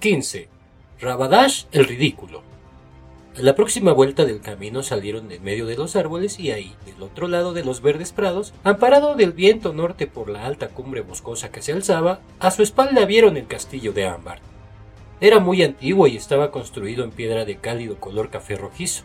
[0.00, 0.48] 15.
[1.00, 2.44] Rabadash el ridículo.
[3.36, 7.02] A la próxima vuelta del camino salieron en medio de los árboles y ahí, del
[7.02, 11.50] otro lado de los verdes prados, amparado del viento norte por la alta cumbre boscosa
[11.50, 14.38] que se alzaba, a su espalda vieron el castillo de Ámbar.
[15.20, 19.02] Era muy antiguo y estaba construido en piedra de cálido color café rojizo.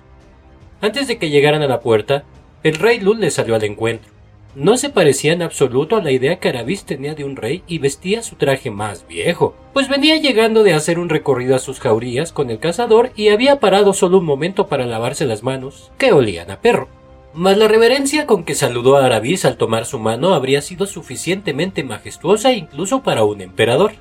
[0.80, 2.24] Antes de que llegaran a la puerta,
[2.62, 4.13] el rey Lul les salió al encuentro.
[4.56, 7.80] No se parecía en absoluto a la idea que Arabis tenía de un rey y
[7.80, 12.32] vestía su traje más viejo, pues venía llegando de hacer un recorrido a sus jaurías
[12.32, 16.52] con el cazador y había parado solo un momento para lavarse las manos, que olían
[16.52, 16.88] a perro.
[17.34, 21.84] Mas la reverencia con que saludó a Arabis al tomar su mano habría sido suficientemente
[21.84, 23.94] majestuosa incluso para un emperador.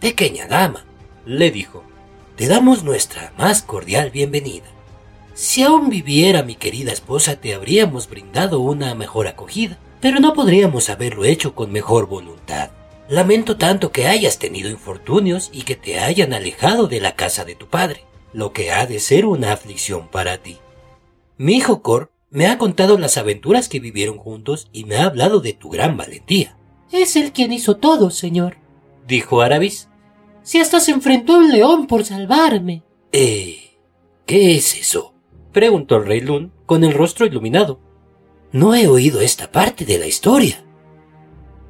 [0.00, 0.86] Pequeña dama,
[1.26, 1.84] le dijo,
[2.36, 4.64] te damos nuestra más cordial bienvenida.
[5.40, 10.90] Si aún viviera mi querida esposa te habríamos brindado una mejor acogida, pero no podríamos
[10.90, 12.72] haberlo hecho con mejor voluntad.
[13.08, 17.54] Lamento tanto que hayas tenido infortunios y que te hayan alejado de la casa de
[17.54, 20.58] tu padre, lo que ha de ser una aflicción para ti.
[21.38, 25.40] Mi hijo Cor me ha contado las aventuras que vivieron juntos y me ha hablado
[25.40, 26.58] de tu gran valentía.
[26.92, 28.58] Es él quien hizo todo, señor,
[29.06, 29.88] dijo Arabis.
[30.42, 32.82] Si hasta se enfrentó a un león por salvarme.
[33.10, 33.70] Eh,
[34.26, 35.14] ¿qué es eso?
[35.52, 37.80] Preguntó el rey Lun con el rostro iluminado.
[38.52, 40.64] No he oído esta parte de la historia.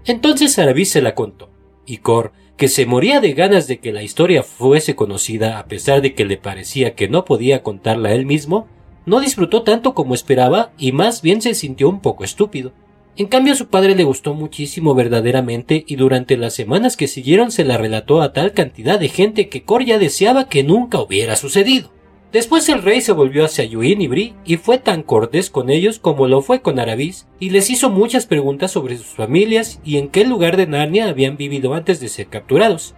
[0.06, 1.50] Entonces Arabis se la contó,
[1.87, 6.03] y Cor, que se moría de ganas de que la historia fuese conocida a pesar
[6.03, 8.67] de que le parecía que no podía contarla él mismo,
[9.06, 12.72] no disfrutó tanto como esperaba y más bien se sintió un poco estúpido.
[13.17, 17.50] En cambio a su padre le gustó muchísimo verdaderamente y durante las semanas que siguieron
[17.50, 21.37] se la relató a tal cantidad de gente que Cor ya deseaba que nunca hubiera
[21.37, 21.91] sucedido.
[22.33, 25.98] Después el rey se volvió hacia Yuin y Bri y fue tan cortés con ellos
[25.98, 30.09] como lo fue con Arabis y les hizo muchas preguntas sobre sus familias y en
[30.09, 32.95] qué lugar de Narnia habían vivido antes de ser capturados.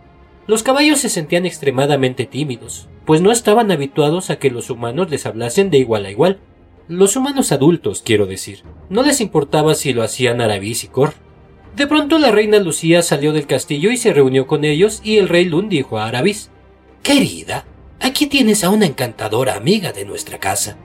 [0.47, 5.25] Los caballos se sentían extremadamente tímidos, pues no estaban habituados a que los humanos les
[5.25, 6.41] hablasen de igual a igual.
[6.89, 8.65] Los humanos adultos, quiero decir.
[8.91, 11.15] No les importaba si lo hacían Arabis y Cor.
[11.75, 15.31] De pronto la reina Lucía salió del castillo y se reunió con ellos y el
[15.31, 16.51] rey Lund dijo a Arabis
[17.03, 17.65] Querida,
[18.03, 20.77] Aquí tienes a una encantadora amiga de nuestra casa.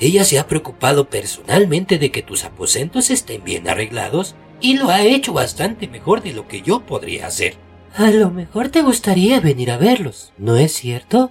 [0.00, 5.02] Ella se ha preocupado personalmente de que tus aposentos estén bien arreglados y lo ha
[5.02, 7.56] hecho bastante mejor de lo que yo podría hacer.
[7.94, 11.30] A lo mejor te gustaría venir a verlos, ¿no es cierto?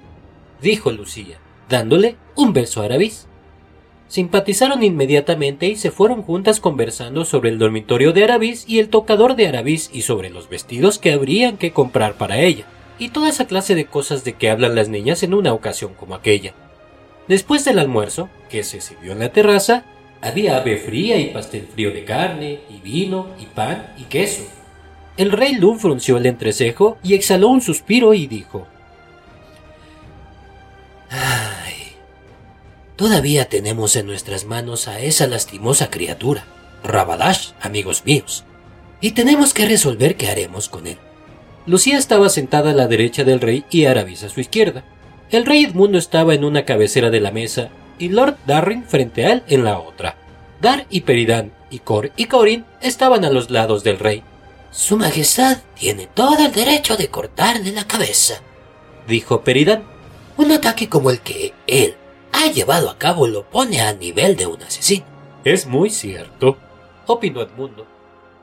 [0.62, 3.28] dijo Lucía, dándole un beso a Arabis.
[4.10, 9.36] Simpatizaron inmediatamente y se fueron juntas conversando sobre el dormitorio de Arabis y el tocador
[9.36, 12.68] de Arabis y sobre los vestidos que habrían que comprar para ella
[13.00, 16.16] y toda esa clase de cosas de que hablan las niñas en una ocasión como
[16.16, 16.54] aquella.
[17.28, 19.86] Después del almuerzo, que se sirvió en la terraza,
[20.22, 24.44] había ave fría y pastel frío de carne, y vino, y pan, y queso.
[25.18, 28.68] El rey Lun frunció el entrecejo y exhaló un suspiro y dijo
[31.10, 31.94] Ay,
[32.96, 36.46] todavía tenemos en nuestras manos a esa lastimosa criatura,
[36.84, 38.46] Rabadash, amigos míos,
[39.02, 40.98] y tenemos que resolver qué haremos con él.
[41.68, 44.84] Lucía estaba sentada a la derecha del rey y Arabis a su izquierda.
[45.30, 49.34] El rey Edmundo estaba en una cabecera de la mesa y Lord Darrin frente a
[49.34, 50.18] él en la otra.
[50.60, 54.24] Dar y Peridan y Cor y Corin estaban a los lados del rey.
[54.72, 58.42] Su Majestad tiene todo el derecho de cortarle la cabeza,
[59.08, 59.84] dijo Peridan.
[60.38, 61.96] Un ataque como el que él
[62.32, 65.06] ha llevado a cabo lo pone al nivel de un asesino.
[65.44, 66.58] Es muy cierto,
[67.06, 67.86] opinó Edmundo.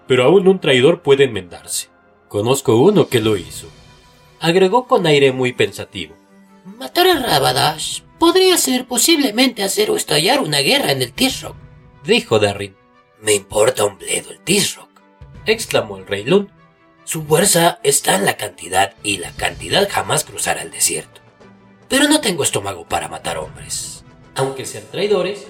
[0.06, 1.88] Pero aún un traidor puede enmendarse.
[2.28, 3.68] Conozco uno que lo hizo.
[4.38, 6.14] Agregó con aire muy pensativo.
[6.64, 11.56] Matar a Rabadash podría ser posiblemente hacer o estallar una guerra en el Tisrock,
[12.04, 12.76] dijo Darrin.
[13.20, 14.90] Me importa un bledo el Tisrock,
[15.46, 16.50] exclamó el rey Lund.
[17.04, 21.22] Su fuerza está en la cantidad y la cantidad jamás cruzará el desierto.
[21.88, 25.46] Pero no tengo estómago para matar hombres, aunque sean traidores,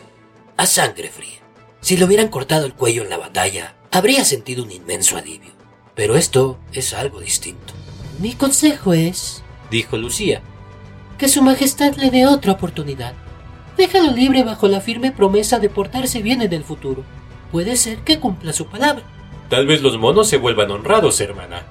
[0.56, 1.40] a sangre fría.
[1.80, 5.57] Si le hubieran cortado el cuello en la batalla, habría sentido un inmenso alivio.
[5.98, 7.74] Pero esto es algo distinto.
[8.20, 10.42] Mi consejo es, dijo Lucía,
[11.18, 13.14] que Su Majestad le dé otra oportunidad.
[13.76, 17.02] Déjalo libre bajo la firme promesa de portarse bien en el futuro.
[17.50, 19.02] Puede ser que cumpla su palabra.
[19.48, 21.64] Tal vez los monos se vuelvan honrados, hermana.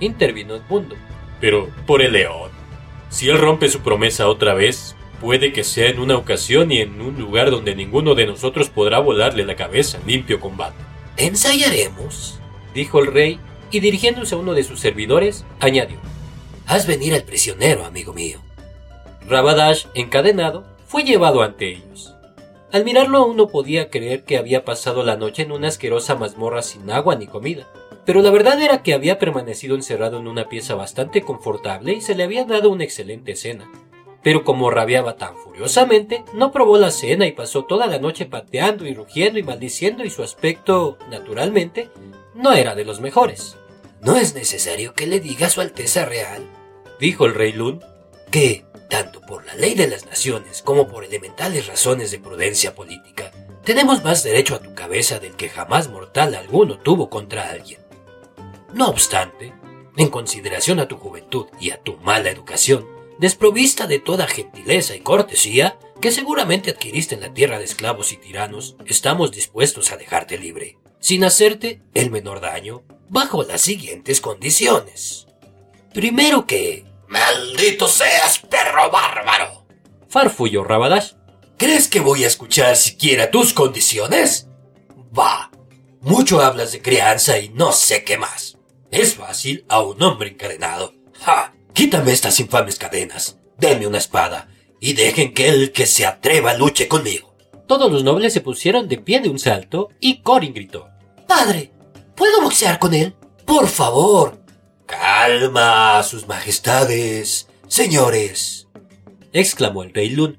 [0.00, 0.94] Intervino Edmundo.
[1.40, 2.50] Pero por el león.
[3.08, 7.00] Si él rompe su promesa otra vez, puede que sea en una ocasión y en
[7.00, 10.76] un lugar donde ninguno de nosotros podrá volarle la cabeza en limpio combate.
[11.16, 12.38] Ensayaremos,
[12.74, 13.40] dijo el rey
[13.72, 15.98] y dirigiéndose a uno de sus servidores, añadió:
[16.66, 18.38] Haz venir al prisionero, amigo mío.
[19.28, 22.14] Rabadash, encadenado, fue llevado ante ellos.
[22.72, 26.62] Al mirarlo aún no podía creer que había pasado la noche en una asquerosa mazmorra
[26.62, 27.68] sin agua ni comida.
[28.04, 32.14] Pero la verdad era que había permanecido encerrado en una pieza bastante confortable y se
[32.14, 33.70] le había dado una excelente cena.
[34.22, 38.86] Pero como rabiaba tan furiosamente, no probó la cena y pasó toda la noche pateando
[38.86, 41.90] y rugiendo y maldiciendo y su aspecto, naturalmente,
[42.34, 43.56] no era de los mejores.
[44.02, 46.44] No es necesario que le diga a su Alteza Real,
[46.98, 47.80] dijo el rey Lun,
[48.32, 53.30] que, tanto por la ley de las naciones como por elementales razones de prudencia política,
[53.62, 57.80] tenemos más derecho a tu cabeza del que jamás mortal alguno tuvo contra alguien.
[58.74, 59.52] No obstante,
[59.96, 62.88] en consideración a tu juventud y a tu mala educación,
[63.20, 68.16] desprovista de toda gentileza y cortesía, que seguramente adquiriste en la tierra de esclavos y
[68.16, 72.82] tiranos, estamos dispuestos a dejarte libre, sin hacerte el menor daño,
[73.12, 75.26] bajo las siguientes condiciones.
[75.92, 76.86] Primero que...
[77.08, 79.66] ¡Maldito seas, perro bárbaro!
[80.08, 81.12] Farfulló Rabadash.
[81.58, 84.48] ¿Crees que voy a escuchar siquiera tus condiciones?
[85.16, 85.50] Va.
[86.00, 88.56] Mucho hablas de crianza y no sé qué más.
[88.90, 90.94] Es fácil a un hombre encadenado.
[91.20, 91.54] ¡Ja!
[91.74, 93.38] Quítame estas infames cadenas.
[93.58, 94.48] Denme una espada
[94.80, 97.36] y dejen que el que se atreva luche conmigo.
[97.68, 100.88] Todos los nobles se pusieron de pie de un salto y Corin gritó.
[101.28, 101.72] Padre,
[102.22, 103.16] ¿puedo boxear con él?
[103.44, 104.40] Por favor,
[104.86, 108.68] Calma, sus majestades, señores,
[109.32, 110.38] exclamó el rey Lun.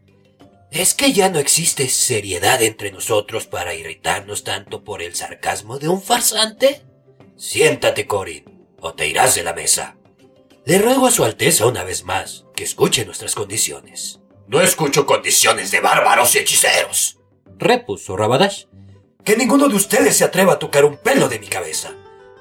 [0.71, 5.89] ¿Es que ya no existe seriedad entre nosotros para irritarnos tanto por el sarcasmo de
[5.89, 6.85] un farsante?
[7.35, 8.45] Siéntate, Corin,
[8.79, 9.97] o te irás de la mesa.
[10.63, 14.21] Le ruego a su Alteza una vez más que escuche nuestras condiciones.
[14.47, 17.19] No escucho condiciones de bárbaros y hechiceros,
[17.57, 18.67] repuso Rabadash.
[19.23, 21.93] Que ninguno de ustedes se atreva a tocar un pelo de mi cabeza.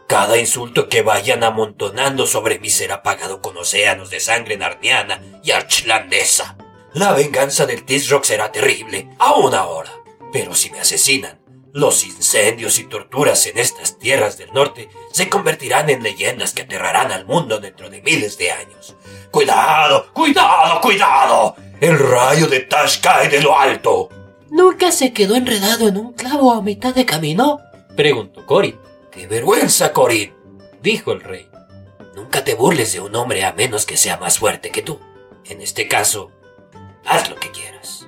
[0.08, 5.52] Cada insulto que vayan amontonando sobre mí será pagado con océanos de sangre narniana y
[5.52, 6.56] archlandesa.
[6.93, 9.93] La venganza del Tisrock será terrible, aún ahora.
[10.32, 11.40] Pero si me asesinan,
[11.73, 17.12] los incendios y torturas en estas tierras del norte se convertirán en leyendas que aterrarán
[17.12, 18.96] al mundo dentro de miles de años.
[19.31, 20.12] ¡Cuidado!
[20.12, 20.81] ¡Cuidado!
[20.81, 21.56] ¡Cuidado!
[21.81, 24.08] El rayo de Tash cae de lo alto.
[24.52, 27.58] ¿Nunca se quedó enredado en un clavo a mitad de camino?
[27.96, 28.76] preguntó Corin.
[29.10, 30.34] ¡Qué vergüenza, Corin!
[30.82, 31.49] dijo el rey.
[32.14, 35.00] Nunca te burles de un hombre a menos que sea más fuerte que tú.
[35.46, 36.31] En este caso,
[37.06, 38.06] haz lo que quieras.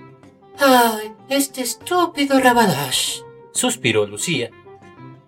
[0.59, 3.21] ¡Ay, este estúpido Rabadash!
[3.53, 4.51] suspiró Lucía.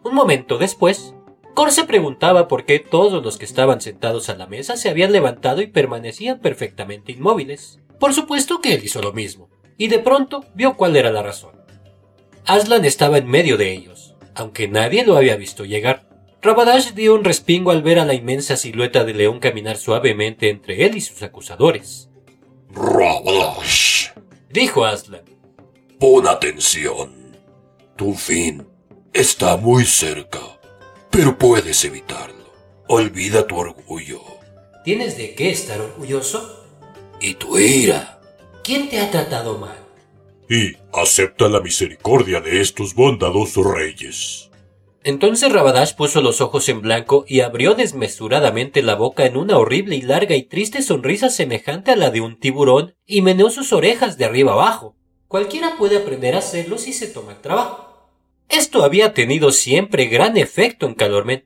[0.03, 1.15] Un momento después,
[1.55, 5.13] Cor se preguntaba por qué todos los que estaban sentados a la mesa se habían
[5.13, 7.81] levantado y permanecían perfectamente inmóviles.
[7.99, 11.53] Por supuesto que él hizo lo mismo, y de pronto vio cuál era la razón.
[12.45, 14.07] Aslan estaba en medio de ellos
[14.37, 16.07] aunque nadie lo había visto llegar.
[16.43, 20.85] Rabadash dio un respingo al ver a la inmensa silueta de león caminar suavemente entre
[20.85, 22.11] él y sus acusadores.
[22.71, 24.11] Rabadash,
[24.51, 25.25] dijo Aslan.
[25.99, 27.35] Pon atención.
[27.97, 28.67] Tu fin
[29.15, 30.41] está muy cerca,
[31.11, 32.53] pero puedes evitarlo.
[32.89, 34.21] Olvida tu orgullo.
[34.85, 36.65] ¿Tienes de qué estar orgulloso?
[37.21, 38.16] Y tu ira.
[38.67, 39.87] ¿Quién te ha tratado mal?
[40.49, 44.51] y acepta la misericordia de estos bondadosos reyes.
[45.05, 49.95] Entonces Rabadash puso los ojos en blanco y abrió desmesuradamente la boca en una horrible
[49.95, 54.19] y larga y triste sonrisa semejante a la de un tiburón y meneó sus orejas
[54.19, 54.97] de arriba abajo.
[55.29, 58.11] Cualquiera puede aprender a hacerlo si se toma el trabajo.
[58.49, 61.45] Esto había tenido siempre gran efecto en Calormen.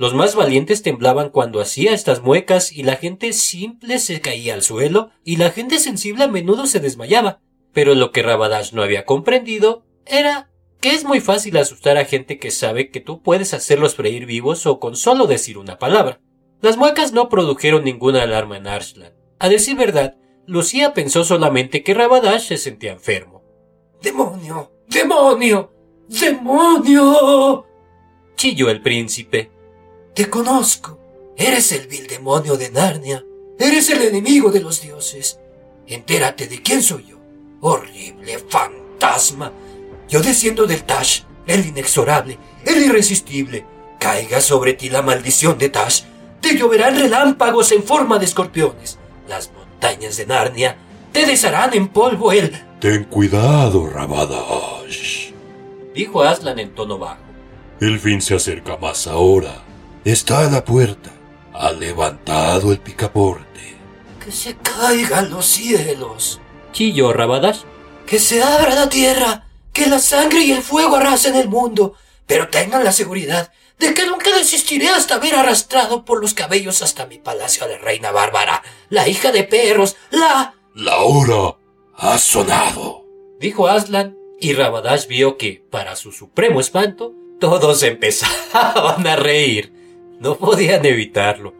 [0.00, 4.62] Los más valientes temblaban cuando hacía estas muecas y la gente simple se caía al
[4.62, 7.42] suelo y la gente sensible a menudo se desmayaba.
[7.74, 10.48] Pero lo que Rabadash no había comprendido era
[10.80, 14.64] que es muy fácil asustar a gente que sabe que tú puedes hacerlos freír vivos
[14.64, 16.22] o con solo decir una palabra.
[16.62, 19.12] Las muecas no produjeron ninguna alarma en Arslan.
[19.38, 23.42] A decir verdad, Lucía pensó solamente que Rabadash se sentía enfermo.
[24.00, 24.72] ¡Demonio!
[24.88, 25.74] ¡Demonio!
[26.08, 27.66] ¡Demonio!
[28.34, 29.59] chilló el príncipe.
[30.14, 30.98] Te conozco.
[31.36, 33.24] Eres el vil demonio de Narnia.
[33.58, 35.38] Eres el enemigo de los dioses.
[35.86, 37.16] Entérate de quién soy yo.
[37.60, 39.52] Horrible fantasma.
[40.08, 43.64] Yo desciendo del Tash, el inexorable, el irresistible.
[43.98, 46.02] Caiga sobre ti la maldición de Tash.
[46.40, 48.98] Te lloverán relámpagos en forma de escorpiones.
[49.28, 50.76] Las montañas de Narnia
[51.12, 52.50] te desharán en polvo el...
[52.80, 55.32] Ten cuidado, Rabadash.
[55.94, 57.20] Dijo Aslan en tono bajo.
[57.80, 59.69] El fin se acerca más ahora.
[60.04, 61.10] Está a la puerta.
[61.54, 63.76] Ha levantado el picaporte.
[64.24, 66.40] Que se caigan los cielos
[66.72, 67.60] chilló Rabadash.
[68.06, 71.94] Que se abra la tierra, que la sangre y el fuego arrasen el mundo,
[72.26, 77.06] pero tengan la seguridad de que nunca desistiré hasta haber arrastrado por los cabellos hasta
[77.06, 80.54] mi palacio a la reina bárbara, la hija de perros, la...
[80.74, 81.56] La hora
[81.96, 83.06] ha sonado,
[83.38, 89.79] dijo Aslan, y Rabadash vio que, para su supremo espanto, todos empezaban a reír.
[90.20, 91.54] No podían evitarlo.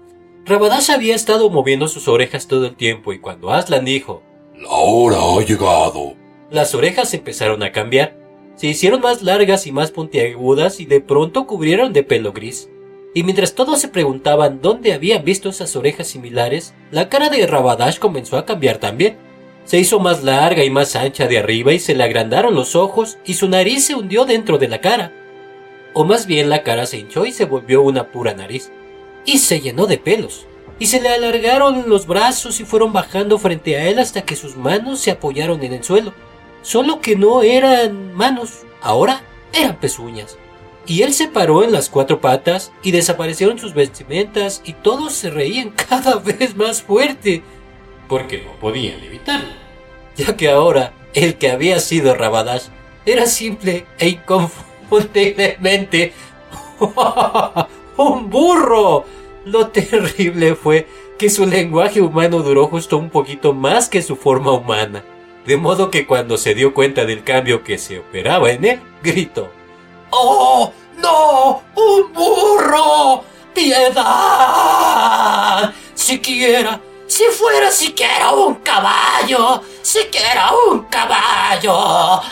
[0.45, 4.23] Rabadash había estado moviendo sus orejas todo el tiempo y cuando Aslan dijo,
[4.55, 6.13] La hora ha llegado.
[6.51, 8.19] Las orejas empezaron a cambiar.
[8.57, 12.69] Se hicieron más largas y más puntiagudas y de pronto cubrieron de pelo gris.
[13.15, 17.99] Y mientras todos se preguntaban dónde habían visto esas orejas similares, la cara de Rabadash
[17.99, 19.17] comenzó a cambiar también.
[19.65, 23.17] Se hizo más larga y más ancha de arriba y se le agrandaron los ojos
[23.25, 25.15] y su nariz se hundió dentro de la cara.
[25.93, 28.71] O más bien la cara se hinchó y se volvió una pura nariz.
[29.25, 30.47] Y se llenó de pelos.
[30.79, 34.57] Y se le alargaron los brazos y fueron bajando frente a él hasta que sus
[34.57, 36.15] manos se apoyaron en el suelo.
[36.63, 40.39] Solo que no eran manos, ahora eran pezuñas
[40.87, 45.31] y él se paró en las cuatro patas y desaparecieron sus vestimentas y todos se
[45.31, 47.43] reían cada vez más fuerte,
[48.09, 49.53] porque no podían evitarlo,
[50.17, 52.65] ya que ahora el que había sido Rabadash
[53.07, 54.09] era simple e
[57.97, 59.05] un burro.
[59.45, 60.87] Lo terrible fue
[61.19, 65.05] que su lenguaje humano duró justo un poquito más que su forma humana,
[65.47, 69.51] de modo que cuando se dio cuenta del cambio que se operaba en él, gritó.
[70.11, 70.73] ¡Oh!
[70.99, 71.63] ¡No!
[71.75, 73.23] ¡Un burro!
[73.55, 74.93] ¡Piedad!
[75.95, 76.81] Siquiera,
[77.11, 81.75] si fuera siquiera un caballo, siquiera un caballo.
[81.75, 82.23] Oh,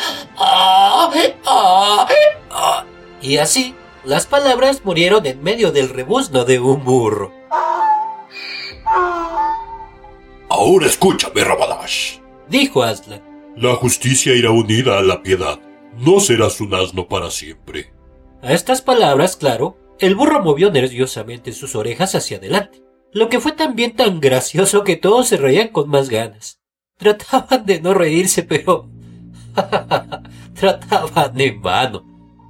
[1.47, 2.07] oh,
[2.51, 2.83] oh.
[3.21, 7.33] Y así, las palabras murieron en medio del rebuzno de un burro.
[10.49, 12.19] Ahora escúchame, Rabadash,
[12.49, 13.23] dijo Aslan.
[13.57, 15.59] La justicia irá unida a la piedad.
[15.97, 17.93] No serás un asno para siempre.
[18.43, 22.81] A estas palabras, claro, el burro movió nerviosamente sus orejas hacia adelante,
[23.19, 26.61] lo que fue también tan gracioso que todos se reían con más ganas.
[26.97, 28.89] Trataban de no reírse, pero...
[30.55, 32.05] trataban en vano.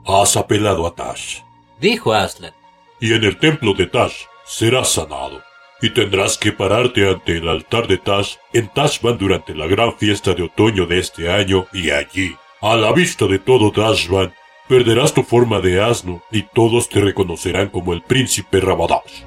[0.06, 1.40] Has apelado a Tash,
[1.80, 2.52] dijo Aslan.
[3.00, 5.42] Y en el templo de Tash serás sanado.
[5.80, 10.34] Y tendrás que pararte ante el altar de Tash en Tashban durante la gran fiesta
[10.34, 14.32] de otoño de este año y allí, a la vista de todo Tashban,
[14.68, 19.22] Perderás tu forma de asno y todos te reconocerán como el príncipe Rabadash.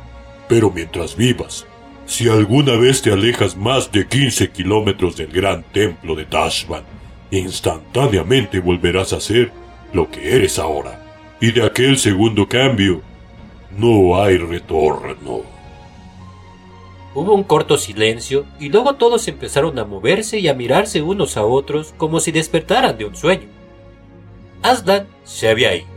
[0.52, 1.66] Pero mientras vivas,
[2.06, 6.84] si alguna vez te alejas más de 15 kilómetros del gran templo de Tashban,
[7.32, 9.54] instantáneamente volverás a ser
[9.94, 11.02] lo que eres ahora.
[11.40, 13.02] Y de aquel segundo cambio,
[13.78, 15.44] no hay retorno.
[17.16, 21.46] Hubo un corto silencio y luego todos empezaron a moverse y a mirarse unos a
[21.46, 23.48] otros como si despertaran de un sueño.
[24.64, 25.91] Aslan se había ido.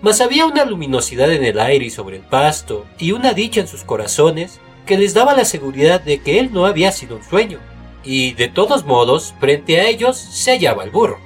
[0.00, 3.68] Mas había una luminosidad en el aire y sobre el pasto, y una dicha en
[3.68, 7.58] sus corazones que les daba la seguridad de que él no había sido un sueño,
[8.04, 11.18] y de todos modos, frente a ellos se hallaba el burro.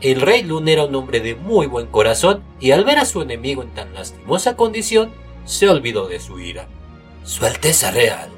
[0.00, 3.22] El rey Lun era un hombre de muy buen corazón, y al ver a su
[3.22, 5.12] enemigo en tan lastimosa condición,
[5.44, 6.66] se olvidó de su ira.
[7.24, 8.30] Su Alteza Real,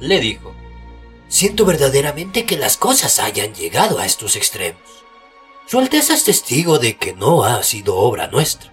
[0.00, 0.54] le dijo,
[1.28, 4.80] siento verdaderamente que las cosas hayan llegado a estos extremos.
[5.66, 8.71] Su Alteza es testigo de que no ha sido obra nuestra.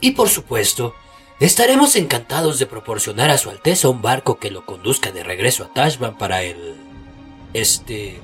[0.00, 0.94] Y por supuesto,
[1.40, 5.72] estaremos encantados de proporcionar a Su Alteza un barco que lo conduzca de regreso a
[5.72, 6.76] Tashban para el...
[7.54, 8.20] este...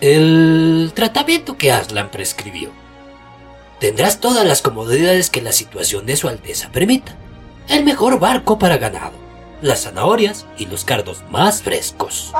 [0.00, 2.70] el tratamiento que Aslan prescribió.
[3.80, 7.16] Tendrás todas las comodidades que la situación de Su Alteza permita.
[7.68, 9.12] El mejor barco para ganado,
[9.62, 12.32] las zanahorias y los cardos más frescos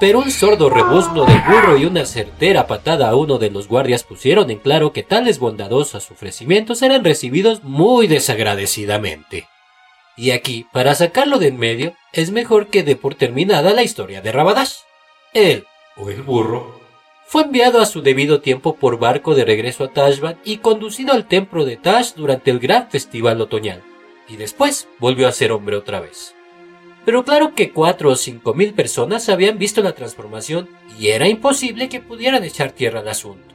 [0.00, 4.04] pero un sordo rebuzno de burro y una certera patada a uno de los guardias
[4.04, 9.48] pusieron en claro que tales bondadosos ofrecimientos eran recibidos muy desagradecidamente.
[10.16, 14.20] Y aquí, para sacarlo de en medio, es mejor que dé por terminada la historia
[14.20, 14.74] de Rabadash.
[15.32, 15.64] Él,
[15.96, 16.80] o el burro,
[17.26, 21.26] fue enviado a su debido tiempo por barco de regreso a Tashban y conducido al
[21.26, 23.82] templo de Tash durante el gran festival otoñal,
[24.28, 26.37] y después volvió a ser hombre otra vez.
[27.08, 30.68] Pero claro que cuatro o cinco mil personas habían visto la transformación
[31.00, 33.54] y era imposible que pudieran echar tierra al asunto.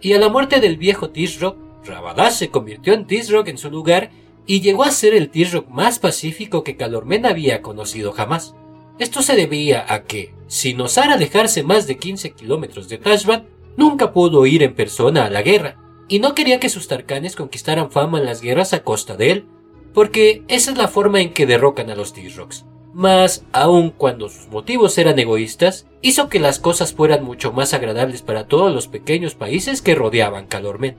[0.00, 4.10] Y a la muerte del viejo Tisrock, Rabadash se convirtió en Tisrock en su lugar
[4.46, 8.54] y llegó a ser el Tisrock más pacífico que Calormen había conocido jamás.
[8.98, 14.14] Esto se debía a que, sin osar alejarse más de 15 kilómetros de Tashban, nunca
[14.14, 15.76] pudo ir en persona a la guerra,
[16.08, 19.46] y no quería que sus tarcanes conquistaran fama en las guerras a costa de él,
[19.94, 22.64] porque esa es la forma en que derrocan a los T-Rocks.
[22.94, 28.20] Mas, aun cuando sus motivos eran egoístas, hizo que las cosas fueran mucho más agradables
[28.20, 30.96] para todos los pequeños países que rodeaban Calormen.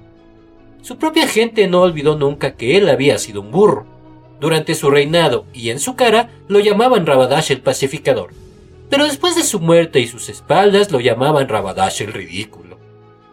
[0.81, 3.85] Su propia gente no olvidó nunca que él había sido un burro.
[4.39, 8.31] Durante su reinado y en su cara lo llamaban Rabadash el pacificador,
[8.89, 12.77] pero después de su muerte y sus espaldas lo llamaban Rabadash el ridículo.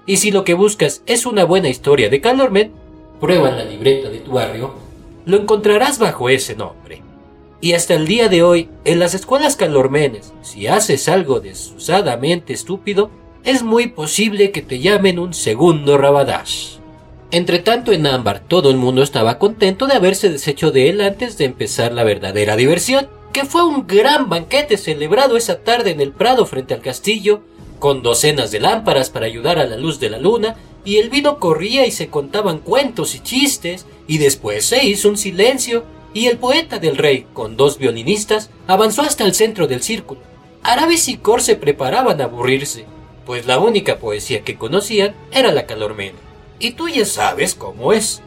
[0.07, 2.73] Y si lo que buscas es una buena historia de Calormen,
[3.21, 4.90] prueba la libreta de tu barrio
[5.31, 7.03] lo encontrarás bajo ese nombre.
[7.61, 13.11] Y hasta el día de hoy, en las escuelas calormenes, si haces algo desusadamente estúpido,
[13.45, 16.77] es muy posible que te llamen un segundo Rabadash.
[17.31, 21.45] Entretanto, en Ámbar todo el mundo estaba contento de haberse deshecho de él antes de
[21.45, 26.47] empezar la verdadera diversión, que fue un gran banquete celebrado esa tarde en el prado
[26.47, 27.43] frente al castillo,
[27.79, 31.39] con docenas de lámparas para ayudar a la luz de la luna, y el vino
[31.39, 36.39] corría y se contaban cuentos y chistes, y después se hizo un silencio, y el
[36.39, 40.21] poeta del rey, con dos violinistas, avanzó hasta el centro del círculo.
[40.63, 42.85] Arabis y Cor se preparaban a aburrirse,
[43.25, 46.19] pues la única poesía que conocían era la calormena.
[46.59, 48.23] Y tú ya sabes cómo es.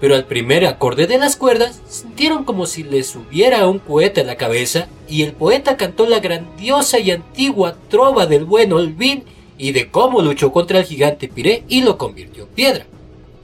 [0.00, 4.28] Pero al primer acorde de las cuerdas sintieron como si les subiera un poeta en
[4.28, 9.24] la cabeza y el poeta cantó la grandiosa y antigua trova del buen Olvin
[9.60, 12.86] y de cómo luchó contra el gigante Piré y lo convirtió en piedra.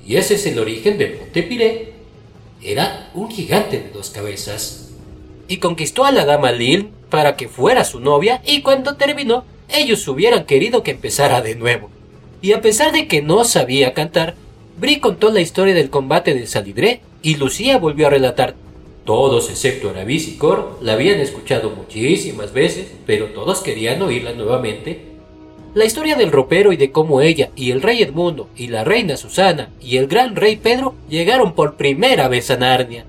[0.06, 1.92] Y ese es el origen del monte Piré.
[2.62, 4.92] Era un gigante de dos cabezas.
[5.46, 10.08] Y conquistó a la dama Lil para que fuera su novia y cuando terminó ellos
[10.08, 11.90] hubieran querido que empezara de nuevo.
[12.40, 14.36] Y a pesar de que no sabía cantar,
[14.78, 18.54] Bri contó la historia del combate de Salidré y Lucía volvió a relatar.
[19.04, 25.15] Todos, excepto Aravis y Cor, la habían escuchado muchísimas veces, pero todos querían oírla nuevamente.
[25.76, 29.18] La historia del ropero y de cómo ella y el rey Edmundo y la reina
[29.18, 33.04] Susana y el gran rey Pedro llegaron por primera vez a Narnia.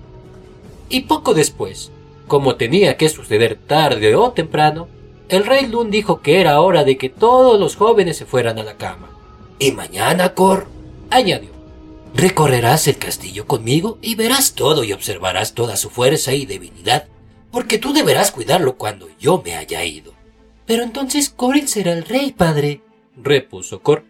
[0.89, 1.91] Y poco después,
[2.27, 4.89] como tenía que suceder tarde o temprano,
[5.29, 8.65] el rey Lun dijo que era hora de que todos los jóvenes se fueran a
[8.65, 9.11] la cama.
[9.59, 10.67] Y mañana, Cor,
[11.09, 11.51] añadió,
[12.15, 17.07] recorrerás el castillo conmigo y verás todo y observarás toda su fuerza y debilidad,
[17.49, 20.16] porque tú deberás cuidarlo cuando yo me haya ido.
[20.67, 22.81] Pero entonces Corin será el rey, padre,
[23.15, 24.03] repuso Cor.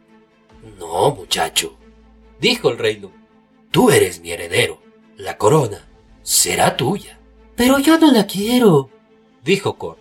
[0.80, 1.78] No, muchacho,
[2.42, 3.14] dijo el rey Lun.
[3.72, 4.82] Tú eres mi heredero.
[5.18, 5.88] La corona
[6.24, 7.20] será tuya.
[7.56, 8.90] Pero yo no la quiero,
[9.44, 9.98] dijo Cor.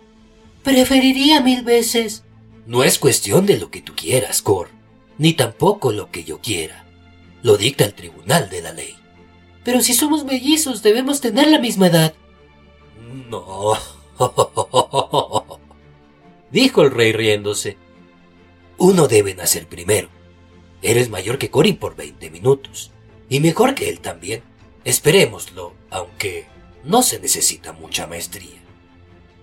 [0.63, 2.23] Preferiría mil veces.
[2.65, 4.69] No es cuestión de lo que tú quieras, Cor,
[5.17, 6.85] ni tampoco lo que yo quiera.
[7.43, 8.95] Lo dicta el tribunal de la ley.
[9.63, 12.13] Pero si somos mellizos, debemos tener la misma edad.
[13.29, 13.73] No.
[16.51, 17.77] dijo el rey riéndose.
[18.77, 20.09] Uno debe nacer primero.
[20.81, 22.91] Eres mayor que Corin por 20 minutos.
[23.29, 24.43] Y mejor que él también.
[24.83, 26.47] Esperémoslo, aunque
[26.83, 28.67] no se necesita mucha maestría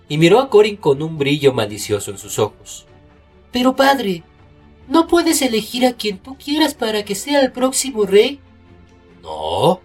[0.07, 2.85] y miró a Corin con un brillo malicioso en sus ojos.
[3.51, 4.23] Pero padre,
[4.87, 8.39] ¿no puedes elegir a quien tú quieras para que sea el próximo rey?
[9.23, 9.81] No,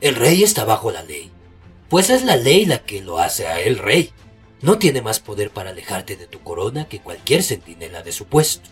[0.00, 1.30] el rey está bajo la ley,
[1.88, 4.10] pues es la ley la que lo hace a él rey.
[4.60, 8.68] No tiene más poder para alejarte de tu corona que cualquier centinela de su puesto.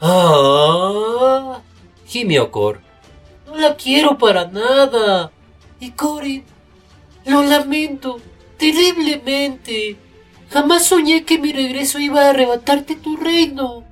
[0.00, 1.60] ¡Ah!
[2.06, 2.80] gimió Cor.
[3.46, 5.30] No la quiero para nada.
[5.78, 6.44] Y Corin,
[7.24, 8.20] lo lamento
[8.58, 9.96] terriblemente.
[10.50, 13.84] Jamás soñé que mi regreso iba a arrebatarte tu reino.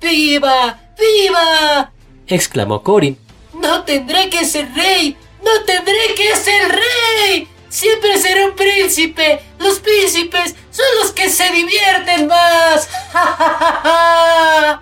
[0.00, 0.78] ¡Viva!
[0.98, 1.92] ¡Viva!
[2.26, 3.16] exclamó Corin.
[3.54, 5.16] No tendré que ser rey.
[5.42, 7.48] No tendré que ser rey.
[7.72, 9.40] Siempre seré un príncipe.
[9.58, 12.86] Los príncipes son los que se divierten más.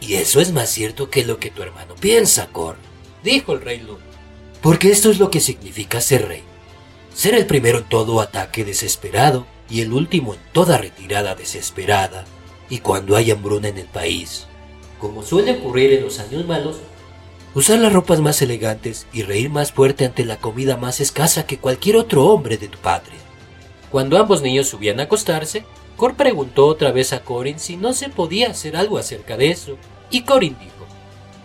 [0.00, 2.78] y eso es más cierto que lo que tu hermano piensa, Cor,
[3.22, 3.98] dijo el rey Lu.
[4.60, 6.42] Porque esto es lo que significa ser rey.
[7.14, 12.24] Ser el primero en todo ataque desesperado y el último en toda retirada desesperada,
[12.68, 14.46] y cuando hay hambruna en el país,
[14.98, 16.78] como suele ocurrir en los años malos,
[17.56, 21.56] usar las ropas más elegantes y reír más fuerte ante la comida más escasa que
[21.56, 23.18] cualquier otro hombre de tu patria.
[23.90, 25.64] Cuando ambos niños subían a acostarse,
[25.96, 29.78] Cor preguntó otra vez a Corin si no se podía hacer algo acerca de eso,
[30.10, 30.86] y Corin dijo,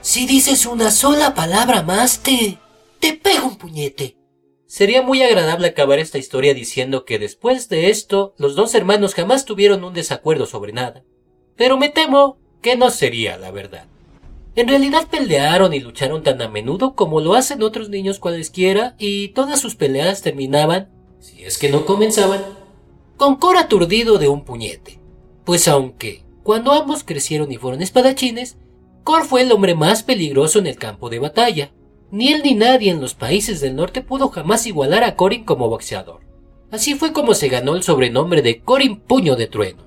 [0.02, 2.58] Si dices una sola palabra más, te...
[3.00, 4.17] te pego un puñete.
[4.67, 9.45] Sería muy agradable acabar esta historia diciendo que después de esto los dos hermanos jamás
[9.45, 11.06] tuvieron un desacuerdo sobre nada.
[11.56, 13.88] Pero me temo que no sería la verdad.
[14.53, 19.29] En realidad pelearon y lucharon tan a menudo como lo hacen otros niños cualesquiera y
[19.29, 22.41] todas sus peleas terminaban, si es que no comenzaban,
[23.15, 24.99] con Cor aturdido de un puñete.
[25.45, 28.57] Pues aunque, cuando ambos crecieron y fueron espadachines,
[29.05, 31.71] Cor fue el hombre más peligroso en el campo de batalla,
[32.11, 35.69] ni él ni nadie en los países del norte pudo jamás igualar a Corin como
[35.69, 36.19] boxeador.
[36.71, 39.83] Así fue como se ganó el sobrenombre de Corin Puño de Trueno,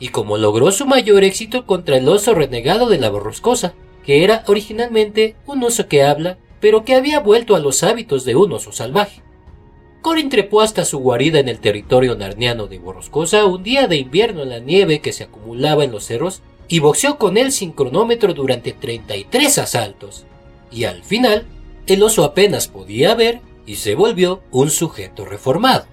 [0.00, 4.44] y como logró su mayor éxito contra el oso renegado de la borroscosa, que era
[4.46, 8.72] originalmente un oso que habla, pero que había vuelto a los hábitos de un oso
[8.72, 9.22] salvaje.
[10.02, 14.42] Corin trepó hasta su guarida en el territorio narniano de Borroscosa un día de invierno
[14.42, 18.32] en la nieve que se acumulaba en los cerros y boxeó con él sin cronómetro
[18.32, 20.24] durante 33 asaltos.
[20.70, 21.44] Y al final
[21.86, 25.84] el oso apenas podía ver y se volvió un sujeto reformado.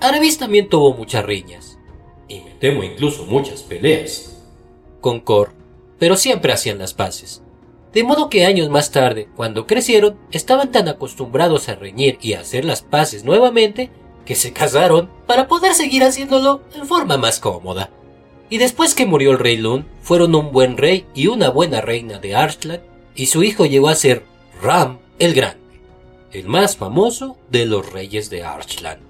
[0.00, 1.78] Aravis también tuvo muchas riñas,
[2.28, 4.36] y me temo incluso muchas peleas,
[5.00, 5.52] con Cor,
[6.00, 7.42] pero siempre hacían las paces.
[7.92, 12.40] De modo que años más tarde, cuando crecieron, estaban tan acostumbrados a reñir y a
[12.40, 13.90] hacer las paces nuevamente,
[14.24, 17.90] que se casaron para poder seguir haciéndolo en forma más cómoda.
[18.48, 22.18] Y después que murió el rey Lun, fueron un buen rey y una buena reina
[22.18, 22.82] de Archland,
[23.14, 24.24] y su hijo llegó a ser
[24.62, 25.60] Ram el Grande,
[26.32, 29.02] el más famoso de los reyes de Archland.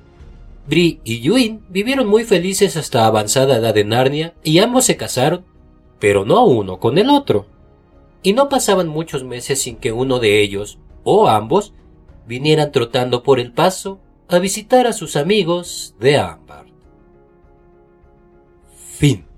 [0.67, 5.45] Bri y Yuin vivieron muy felices hasta avanzada edad de Narnia y ambos se casaron,
[6.01, 7.47] pero no uno con el otro.
[8.23, 11.73] Y no pasaban muchos meses sin que uno de ellos, o ambos,
[12.27, 16.67] vinieran trotando por el paso a visitar a sus amigos de Ámbar.
[18.99, 19.30] Fin.